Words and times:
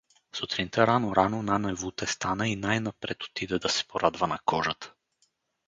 Сутринта 0.37 0.85
рано-рано 0.89 1.41
нане 1.49 1.73
Вуте 1.81 2.07
стана 2.15 2.47
и 2.49 2.55
най-напред 2.55 3.23
отиде 3.23 3.59
да 3.59 3.69
се 3.69 3.87
порадва 3.87 4.27
на 4.27 4.39
кожата. 4.45 4.93